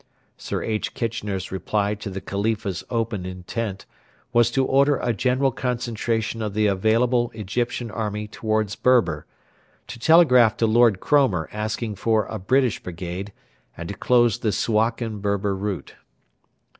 Sir 0.35 0.63
H. 0.63 0.95
Kitchener's 0.95 1.51
reply 1.51 1.93
to 1.93 2.09
the 2.09 2.21
Khalifa's 2.21 2.83
open 2.89 3.23
intent 3.23 3.85
was 4.33 4.49
to 4.49 4.65
order 4.65 4.97
a 4.97 5.13
general 5.13 5.51
concentration 5.51 6.41
of 6.41 6.55
the 6.55 6.65
available 6.65 7.29
Egyptian 7.35 7.91
army 7.91 8.27
towards 8.27 8.75
Berber, 8.75 9.27
to 9.85 9.99
telegraph 9.99 10.57
to 10.57 10.65
Lord 10.65 11.01
Cromer 11.01 11.49
asking 11.53 11.97
for 11.97 12.25
a 12.25 12.39
British 12.39 12.81
brigade, 12.81 13.31
and 13.77 13.89
to 13.89 13.93
close 13.95 14.39
the 14.39 14.51
Suakin 14.51 15.19
Berber 15.19 15.55
route. 15.55 15.93